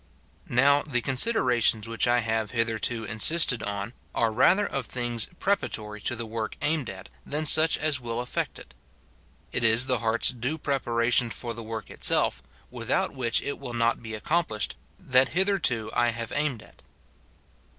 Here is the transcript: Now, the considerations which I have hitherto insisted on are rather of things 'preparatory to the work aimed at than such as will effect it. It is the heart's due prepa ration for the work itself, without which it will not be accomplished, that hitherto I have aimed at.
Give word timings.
Now, 0.49 0.81
the 0.81 0.99
considerations 1.01 1.87
which 1.87 2.07
I 2.07 2.21
have 2.21 2.49
hitherto 2.49 3.03
insisted 3.05 3.61
on 3.61 3.93
are 4.15 4.31
rather 4.31 4.65
of 4.65 4.87
things 4.87 5.27
'preparatory 5.39 6.01
to 6.01 6.15
the 6.15 6.25
work 6.25 6.57
aimed 6.63 6.89
at 6.89 7.07
than 7.23 7.45
such 7.45 7.77
as 7.77 8.01
will 8.01 8.19
effect 8.19 8.57
it. 8.57 8.73
It 9.51 9.63
is 9.63 9.85
the 9.85 9.99
heart's 9.99 10.29
due 10.31 10.57
prepa 10.57 10.97
ration 10.97 11.29
for 11.29 11.53
the 11.53 11.61
work 11.61 11.91
itself, 11.91 12.41
without 12.71 13.13
which 13.13 13.43
it 13.43 13.59
will 13.59 13.75
not 13.75 14.01
be 14.01 14.15
accomplished, 14.15 14.75
that 14.99 15.27
hitherto 15.37 15.91
I 15.93 16.09
have 16.09 16.31
aimed 16.35 16.63
at. 16.63 16.81